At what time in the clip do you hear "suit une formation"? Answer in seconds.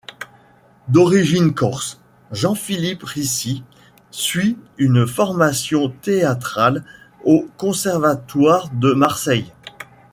4.09-5.89